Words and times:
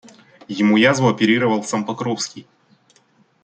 Ему 0.47 0.77
язву 0.77 1.09
оперировал 1.09 1.63
сам 1.63 1.85
Покровский. 1.85 2.47